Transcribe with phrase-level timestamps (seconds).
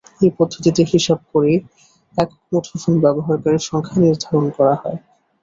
[0.21, 1.57] এই পদ্ধতিতে হিসাব করেই
[2.17, 4.97] একক মুঠোফোন ব্যবহারকারীর সংখ্যা নির্ধারণ করা হয়।